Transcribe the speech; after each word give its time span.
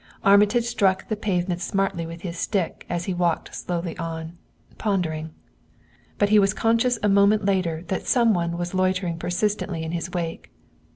Armitage 0.23 0.65
struck 0.65 1.09
the 1.09 1.15
pavement 1.15 1.61
smartly 1.61 2.07
with 2.07 2.21
his 2.21 2.35
stick 2.35 2.87
as 2.89 3.05
he 3.05 3.13
walked 3.13 3.53
slowly 3.53 3.95
on, 3.99 4.35
pondering; 4.79 5.29
but 6.17 6.29
he 6.29 6.39
was 6.39 6.55
conscious 6.55 6.97
a 7.03 7.07
moment 7.07 7.45
later 7.45 7.83
that 7.87 8.07
some 8.07 8.33
one 8.33 8.57
was 8.57 8.73
loitering 8.73 9.19
persistently 9.19 9.83
in 9.83 9.91
his 9.91 10.09
wake. 10.09 10.49